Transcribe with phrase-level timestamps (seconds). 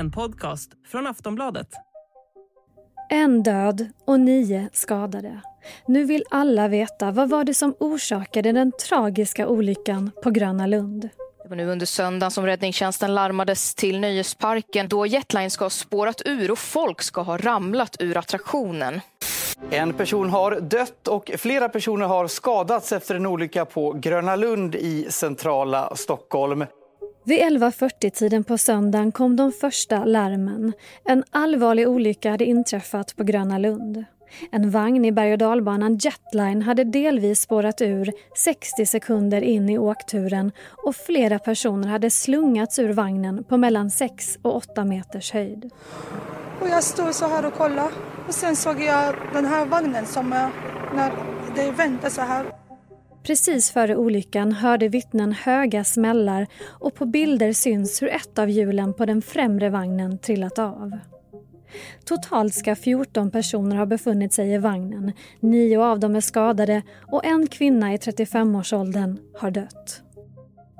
[0.00, 1.68] En podcast från Aftonbladet.
[3.10, 5.40] En död och nio skadade.
[5.86, 11.08] Nu vill alla veta vad var det som orsakade den tragiska olyckan på Gröna Lund.
[11.42, 16.22] Det var nu under söndagen som räddningstjänsten larmades till nöjesparken då Jetline ska ha spårat
[16.24, 19.00] ur och folk ska ha ramlat ur attraktionen.
[19.70, 24.74] En person har dött och flera personer har skadats efter en olycka på Gröna Lund
[24.74, 26.64] i centrala Stockholm.
[27.30, 30.72] Vid 11.40-tiden på söndagen kom de första larmen.
[31.04, 34.04] En allvarlig olycka hade inträffat på Gröna Lund.
[34.52, 39.78] En vagn i berg och dalbanan Jetline hade delvis spårat ur 60 sekunder in i
[39.78, 40.52] åkturen
[40.84, 45.70] och flera personer hade slungats ur vagnen på mellan 6 och 8 meters höjd.
[46.60, 47.90] Och jag stod så här och kollade
[48.28, 50.30] och sen såg jag den här vagnen som
[50.94, 51.12] när
[51.54, 52.59] det vände så här.
[53.22, 58.94] Precis före olyckan hörde vittnen höga smällar och på bilder syns hur ett av hjulen
[58.94, 60.98] på den främre vagnen trillat av.
[62.04, 65.12] Totalt ska 14 personer ha befunnit sig i vagnen.
[65.40, 70.02] Nio av dem är skadade och en kvinna i 35-årsåldern har dött.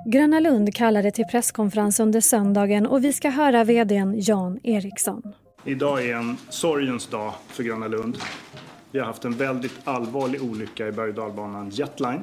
[0.06, 5.22] Gröna Lund kallade till presskonferens under söndagen och vi ska höra vd Jan Eriksson.
[5.64, 8.18] Idag är en sorgens dag för Gröna Lund.
[8.90, 12.22] Vi har haft en väldigt allvarlig olycka i berg och dalbanan Jetline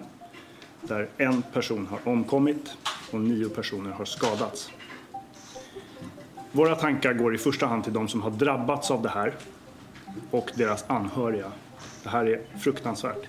[0.88, 2.78] där en person har omkommit
[3.12, 4.72] och nio personer har skadats.
[6.52, 9.34] Våra tankar går i första hand till de som har drabbats av det här
[10.32, 11.52] och deras anhöriga.
[12.04, 13.28] Det här är fruktansvärt.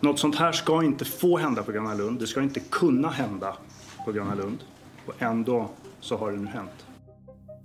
[0.00, 2.20] Något sånt här ska inte få hända på Gröna Lund.
[2.20, 3.56] Det ska inte kunna hända
[4.04, 4.58] på Gröna Lund.
[5.06, 5.68] Och ändå
[6.00, 6.85] så har det nu hänt.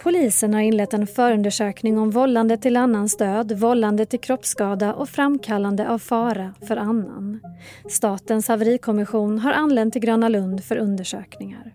[0.03, 5.89] Polisen har inlett en förundersökning om vållande till annans död, vållande till kroppsskada och framkallande
[5.89, 7.39] av fara för annan.
[7.89, 11.73] Statens haverikommission har anlänt till Gröna Lund för undersökningar.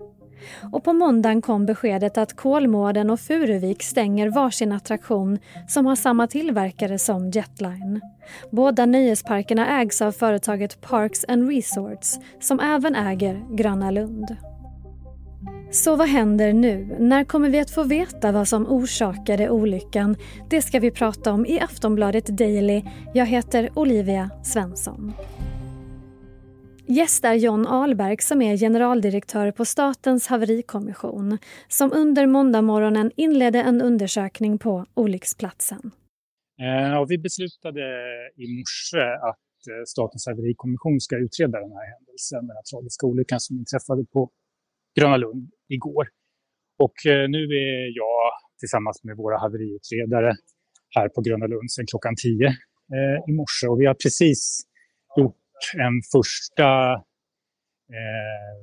[0.72, 6.26] Och på måndagen kom beskedet att Kolmården och Furuvik stänger varsin attraktion som har samma
[6.26, 8.00] tillverkare som Jetline.
[8.50, 14.36] Båda nöjesparkerna ägs av företaget Parks and Resorts som även äger Gröna Lund.
[15.76, 16.96] Så vad händer nu?
[16.98, 20.16] När kommer vi att få veta vad som orsakade olyckan?
[20.50, 22.82] Det ska vi prata om i Aftonbladet Daily.
[23.14, 25.12] Jag heter Olivia Svensson.
[26.86, 31.38] Gäst är John Ahlberg som är generaldirektör på Statens haverikommission
[31.68, 35.90] som under måndagmorgonen inledde en undersökning på olycksplatsen.
[36.60, 37.80] Eh, ja, vi beslutade
[38.36, 43.40] i morse att eh, Statens haverikommission ska utreda den här händelsen, den här tragiska olyckan
[43.40, 44.30] som inträffade på
[45.00, 46.08] Gröna Lund igår.
[46.78, 48.20] Och eh, nu är jag
[48.60, 50.32] tillsammans med våra haveriutredare
[50.96, 52.52] här på Gröna Lund sedan klockan 10 eh,
[53.28, 54.40] i morse och vi har precis
[55.16, 56.68] gjort en första
[57.96, 58.56] eh,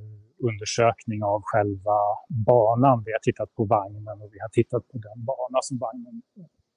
[0.49, 1.99] undersökning av själva
[2.45, 3.03] banan.
[3.05, 6.21] Vi har tittat på vagnen och vi har tittat på den bana som vagnen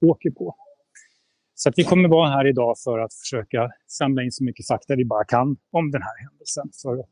[0.07, 0.57] åker på.
[1.55, 4.97] Så att vi kommer vara här idag för att försöka samla in så mycket fakta
[4.97, 6.69] vi bara kan om den här händelsen.
[6.83, 7.05] För,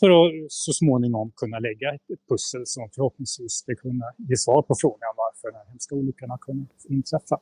[0.00, 4.74] för att så småningom kunna lägga ett, pussel som förhoppningsvis ska kunna ge svar på
[4.80, 7.38] frågan varför den här hemska olyckan har kunnat inträffa.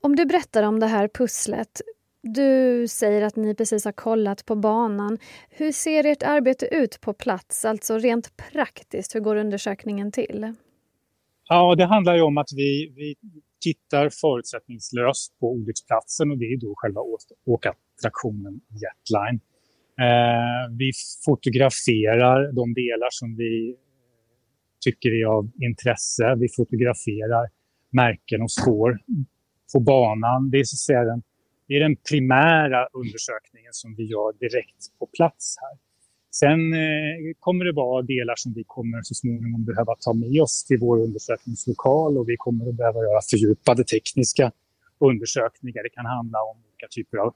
[0.00, 1.80] Om du berättar om det här pusslet,
[2.22, 5.18] du säger att ni precis har kollat på banan.
[5.50, 9.14] Hur ser ert arbete ut på plats, alltså rent praktiskt?
[9.14, 10.54] Hur går undersökningen till?
[11.48, 13.14] Ja, det handlar ju om att vi, vi
[13.60, 17.00] tittar förutsättningslöst på olycksplatsen och det är då själva
[17.44, 19.40] åkattraktionen Jetline.
[20.00, 20.92] Eh, vi
[21.24, 23.76] fotograferar de delar som vi
[24.84, 26.34] tycker är av intresse.
[26.38, 27.48] Vi fotograferar
[27.90, 28.98] märken och spår
[29.72, 30.50] på banan.
[30.50, 31.22] Det är så att säga den
[31.70, 35.78] det är den primära undersökningen som vi gör direkt på plats här.
[36.30, 40.64] Sen eh, kommer det vara delar som vi kommer så småningom behöva ta med oss
[40.64, 44.52] till vår undersökningslokal och vi kommer att behöva göra fördjupade tekniska
[44.98, 45.82] undersökningar.
[45.82, 47.34] Det kan handla om olika typer av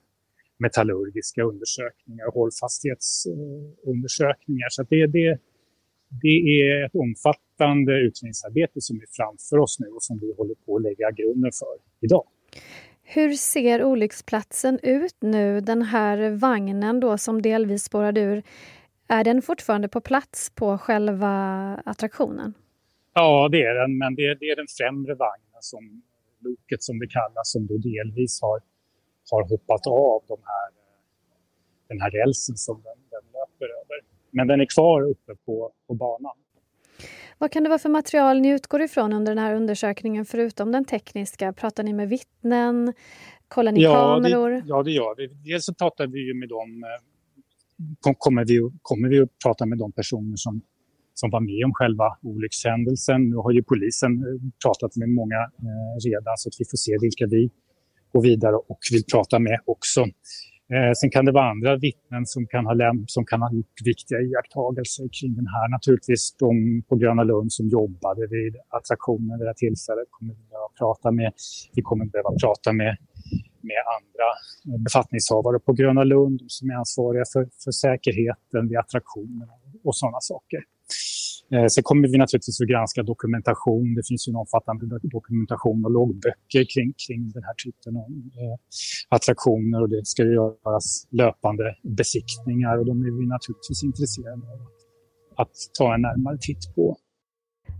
[0.66, 4.68] metallurgiska undersökningar och hållfasthetsundersökningar.
[4.70, 5.38] Så det, det,
[6.22, 10.76] det är ett omfattande utredningsarbete som är framför oss nu och som vi håller på
[10.76, 11.76] att lägga grunden för
[12.06, 12.26] idag.
[13.02, 15.60] Hur ser olycksplatsen ut nu?
[15.60, 18.42] Den här vagnen då som delvis spårade ur,
[19.08, 21.32] är den fortfarande på plats på själva
[21.84, 22.54] attraktionen?
[23.14, 26.02] Ja, det är den, men det är, det är den främre vagnen, som,
[26.40, 28.60] loket som det kallas, som då delvis har,
[29.30, 30.70] har hoppat av de här,
[31.88, 34.00] den här rälsen som den, den löper över.
[34.30, 36.36] Men den är kvar uppe på, på banan.
[37.38, 40.84] Vad kan det vara för material ni utgår ifrån under den här undersökningen förutom den
[40.84, 41.52] tekniska?
[41.52, 42.92] Pratar ni med vittnen?
[43.48, 44.50] Kollar ni ja, kameror?
[44.50, 45.26] Det, ja, det gör vi.
[45.26, 46.84] Dels så pratar vi ju med dem,
[48.18, 50.60] kommer vi, kommer vi att prata med de personer som,
[51.14, 53.30] som var med om själva olyckshändelsen.
[53.30, 54.12] Nu har ju polisen
[54.64, 55.50] pratat med många
[56.04, 57.50] redan så att vi får se vilka vi
[58.14, 60.00] gå vidare och vill prata med också.
[60.74, 63.76] Eh, sen kan det vara andra vittnen som kan, ha läm- som kan ha gjort
[63.84, 65.66] viktiga iakttagelser kring den här.
[65.76, 66.48] Naturligtvis de
[66.88, 71.10] på Gröna Lund som jobbade vid attraktionen vid det här tillfället kommer vi behöva prata
[71.20, 71.30] med.
[71.76, 72.92] Vi kommer behöva prata med,
[73.68, 74.26] med andra
[74.86, 79.48] befattningshavare på Gröna Lund som är ansvariga för, för säkerheten vid attraktionen
[79.84, 80.60] och sådana saker.
[81.52, 83.94] Eh, sen kommer vi naturligtvis att granska dokumentation.
[83.94, 88.10] Det finns ju en omfattande dokumentation och loggböcker kring, kring den här typen av
[88.40, 88.56] eh,
[89.08, 94.60] attraktioner och det ska göras löpande besiktningar och de är vi naturligtvis intresserade av
[95.36, 96.96] att ta en närmare titt på.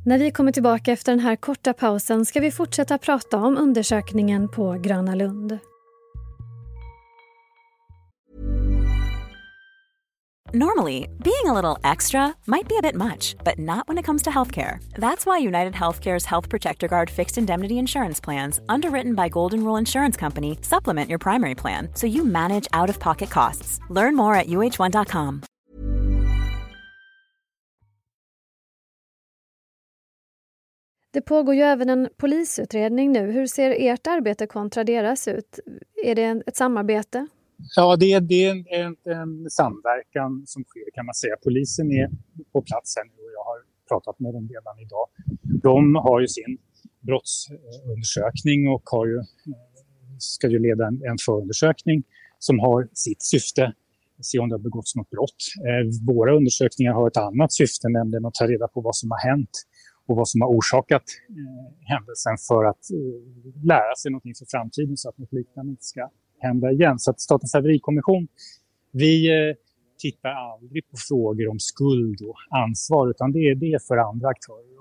[0.07, 4.49] När vi kommer tillbaka efter den här korta pausen ska vi fortsätta prata om undersökningen
[4.49, 5.59] på Gröna Lund.
[10.55, 14.23] Normally, being a little extra might be a bit much, but not when it comes
[14.23, 14.79] to healthcare.
[14.95, 19.81] That's why United Healthcare's Health Protector Guard fixed indemnity insurance plans, underwritten by Golden Rule
[19.81, 23.81] Insurance Company, supplement your primary plan so you manage out of pocket costs.
[23.91, 25.43] Learn more at uh1.com.
[31.11, 33.33] Det pågår ju även en polisutredning nu.
[33.33, 35.59] Hur ser ert arbete kontra deras ut?
[36.05, 37.27] Är det ett samarbete?
[37.77, 41.35] Ja, det är, det är en, en, en, samverkan som sker kan man säga.
[41.45, 42.11] Polisen är
[42.53, 43.59] på plats här nu och jag har
[43.89, 45.07] pratat med dem redan idag.
[45.63, 46.59] De har ju sin
[47.01, 49.23] brottsundersökning och har ju,
[50.19, 52.03] ska ju leda en, en förundersökning
[52.39, 53.73] som har sitt syfte,
[54.23, 55.41] se om det har begåtts något brott.
[55.69, 59.19] Eh, våra undersökningar har ett annat syfte, nämligen att ta reda på vad som har
[59.31, 59.55] hänt
[60.07, 61.03] och vad som har orsakat
[61.39, 65.85] eh, händelsen för att eh, lära sig någonting för framtiden så att något liknande inte
[65.85, 66.11] ska
[66.47, 66.99] hända igen.
[66.99, 68.29] Så att Statens haverikommission,
[68.93, 69.55] vi eh,
[69.99, 74.75] tittar aldrig på frågor om skuld och ansvar utan det är, det för andra aktörer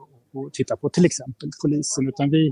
[0.48, 2.07] att titta på, till exempel polisen.
[2.07, 2.51] Utan vi,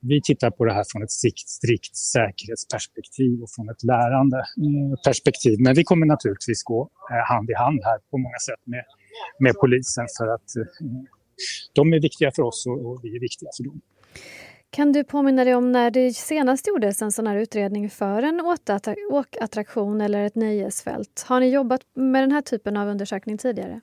[0.00, 5.00] vi tittar på det här från ett strikt, strikt säkerhetsperspektiv och från ett lärande eh,
[5.06, 5.56] perspektiv.
[5.60, 8.84] Men vi kommer naturligtvis gå eh, hand i hand här på många sätt med,
[9.38, 10.48] med polisen för att
[11.72, 13.80] de är viktiga för oss och vi är viktiga för dem.
[14.70, 18.40] Kan du påminna dig om när det senast gjordes en sån här utredning för en
[19.10, 21.24] åkattraktion eller ett nöjesfält?
[21.28, 23.80] Har ni jobbat med den här typen av undersökning tidigare?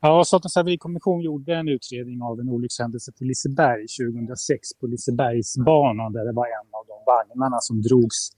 [0.00, 6.24] Ja, Statens haverikommission gjorde en utredning av en olyckshändelse på Liseberg 2006 på Lisebergsbanan där
[6.24, 8.30] det var en av de vagnarna som drogs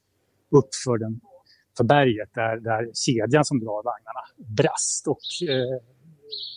[0.51, 1.21] upp för, den,
[1.77, 5.09] för berget där, där kedjan som drar vagnarna brast.
[5.09, 5.83] Och, eh,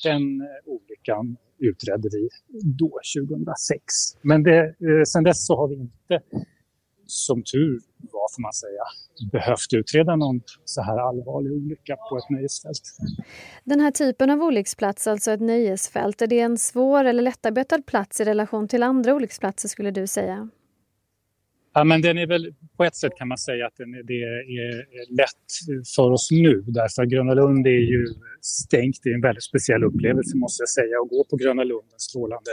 [0.03, 0.21] den
[0.65, 2.29] olyckan utredde vi
[2.63, 3.83] då 2006.
[4.21, 6.19] Men det, eh, sen dess så har vi inte,
[7.05, 8.83] som tur var får man säga,
[9.31, 12.81] behövt utreda någon så här allvarlig olycka på ett nöjesfält.
[13.63, 18.21] Den här typen av olycksplats, alltså ett nöjesfält, är det en svår eller lättarbetad plats
[18.21, 20.49] i relation till andra olycksplatser skulle du säga?
[21.73, 24.23] Ja, men den är väl, på ett sätt kan man säga att den är, det
[24.23, 25.47] är lätt
[25.95, 28.05] för oss nu därför att Gröna Lund är ju
[28.41, 28.99] stängt.
[29.03, 31.99] Det är en väldigt speciell upplevelse måste jag säga att gå på Gröna Lund en
[31.99, 32.51] strålande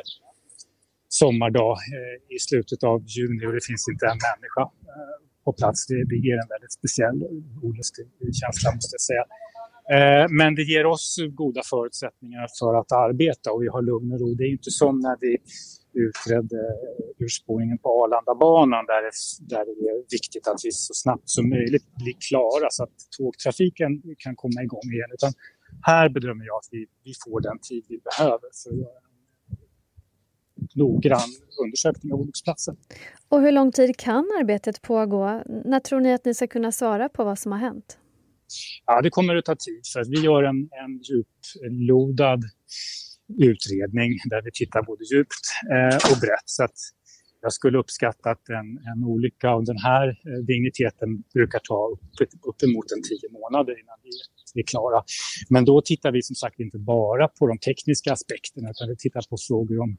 [1.08, 5.86] sommardag eh, i slutet av juni och det finns inte en människa eh, på plats.
[5.86, 7.18] Det, det ger en väldigt speciell
[7.62, 8.06] olustig
[8.40, 9.24] känsla måste jag säga.
[9.96, 14.20] Eh, men det ger oss goda förutsättningar för att arbeta och vi har lugn och
[14.20, 14.34] ro.
[14.34, 15.36] Det är inte som när vi
[16.06, 16.60] utredde
[17.18, 19.14] urspårningen på Arlandabanan där det,
[19.54, 23.90] där det är viktigt att vi så snabbt som möjligt blir klara så att tågtrafiken
[24.18, 25.10] kan komma igång igen.
[25.12, 25.32] Utan
[25.82, 28.98] här bedömer jag att vi, vi får den tid vi behöver för att göra
[30.60, 31.30] en noggrann
[31.64, 32.76] undersökning av olycksplatsen.
[33.28, 35.42] Och hur lång tid kan arbetet pågå?
[35.64, 37.98] När tror ni att ni ska kunna svara på vad som har hänt?
[38.86, 42.42] Ja, det kommer att ta tid för att vi gör en, en djuplodad
[43.36, 45.44] utredning där vi tittar både djupt
[45.74, 46.46] eh, och brett.
[46.46, 46.78] Så att
[47.40, 52.30] jag skulle uppskatta att en, en olycka av den här eh, digniteten brukar ta upp,
[52.42, 53.96] uppemot en tio månader innan
[54.54, 55.02] vi är klara.
[55.48, 59.22] Men då tittar vi som sagt inte bara på de tekniska aspekterna utan vi tittar
[59.30, 59.96] på frågor om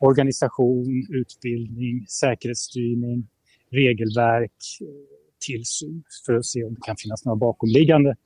[0.00, 3.28] organisation, utbildning, säkerhetsstyrning,
[3.70, 4.86] regelverk, eh,
[5.46, 8.16] tillsyn för att se om det kan finnas några bakomliggande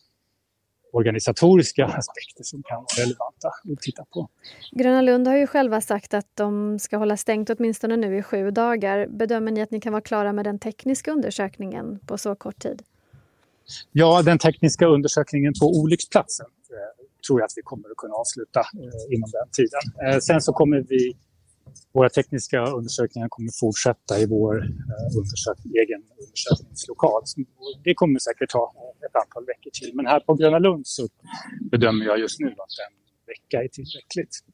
[0.99, 4.29] organisatoriska aspekter som kan vara relevanta att titta på.
[4.73, 8.51] Gröna Lund har ju själva sagt att de ska hålla stängt åtminstone nu i sju
[8.51, 9.07] dagar.
[9.07, 12.83] Bedömer ni att ni kan vara klara med den tekniska undersökningen på så kort tid?
[13.93, 18.61] Ja, den tekniska undersökningen på olycksplatsen eh, tror jag att vi kommer att kunna avsluta
[18.61, 19.85] eh, inom den tiden.
[20.05, 21.17] Eh, sen så kommer vi
[21.93, 26.03] våra tekniska undersökningar kommer fortsätta i vår eh, undersökning, egen
[26.47, 27.23] undersökningslokal.
[27.85, 28.73] Det kommer säkert ta
[29.09, 29.91] ett antal veckor till.
[29.95, 31.09] Men här på Gröna Lund så
[31.71, 32.93] bedömer jag just nu att den
[33.27, 34.45] vecka är tillräckligt.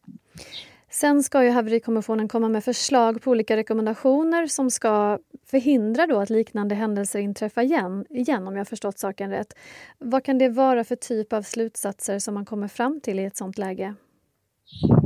[0.91, 6.31] Sen ska ju haverikommissionen komma med förslag på olika rekommendationer som ska förhindra då att
[6.31, 9.55] liknande händelser inträffar igen, igen om jag förstått saken rätt.
[9.99, 13.37] Vad kan det vara för typ av slutsatser som man kommer fram till i ett
[13.37, 13.95] sånt läge?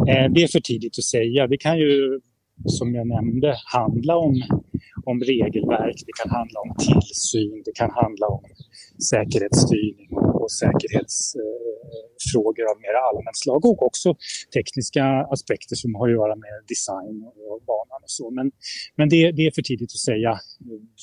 [0.09, 1.47] Eh, det är för tidigt att säga.
[1.47, 2.21] Det kan ju,
[2.67, 4.43] som jag nämnde, handla om,
[5.05, 8.45] om regelverk, det kan handla om tillsyn, det kan handla om
[9.11, 10.11] säkerhetsstyrning
[10.43, 14.15] och säkerhetsfrågor av mer allmänt slag och också
[14.55, 17.17] tekniska aspekter som har att göra med design
[17.51, 18.31] och banan och så.
[18.31, 18.53] Men,
[18.97, 20.39] men det, det är för tidigt att säga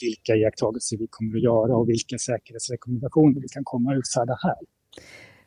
[0.02, 4.58] vilka iakttagelser vi kommer att göra och vilka säkerhetsrekommendationer vi kan komma att utfärda här.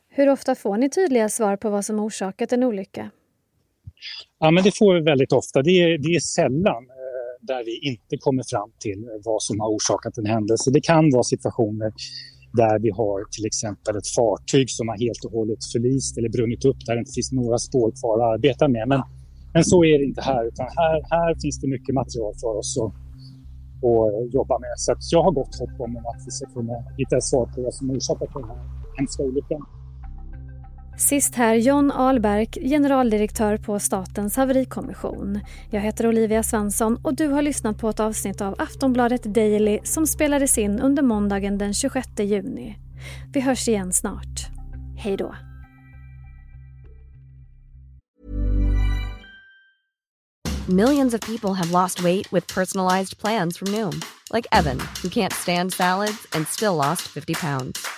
[0.09, 3.11] Hur ofta får ni tydliga svar på vad som orsakat en olycka?
[4.39, 5.63] Ja, men det får vi väldigt ofta.
[5.63, 6.85] Det är, det är sällan
[7.41, 10.71] där vi inte kommer fram till vad som har orsakat en händelse.
[10.71, 11.93] Det kan vara situationer
[12.53, 16.65] där vi har till exempel ett fartyg som har helt och hållet förlist eller brunnit
[16.65, 18.89] upp där det inte finns några spår kvar att arbeta med.
[18.89, 19.03] Men,
[19.55, 22.73] men så är det inte här, utan här, här finns det mycket material för oss
[22.85, 22.93] att,
[23.89, 24.75] att jobba med.
[24.77, 27.75] Så jag har gott hopp om att vi ska kunna hitta ett svar på vad
[27.75, 28.61] som orsakat den här
[28.99, 29.63] hemska olyckan.
[30.99, 35.41] Sist här John Ahlberg, generaldirektör på Statens haverikommission.
[35.71, 40.07] Jag heter Olivia Svensson och du har lyssnat på ett avsnitt av Aftonbladet Daily som
[40.07, 42.79] spelades in under måndagen den 26 juni.
[43.33, 44.47] Vi hörs igen snart.
[44.97, 45.35] Hej då!
[50.67, 54.01] Millions of people have lost weight with personalized plans from Noom.
[54.35, 57.98] Like Evan, who can't stand salads and still lost 50 pounds.